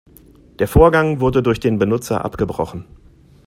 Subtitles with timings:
[0.57, 2.85] Der Vorgang wurde durch den Benutzer abgebrochen.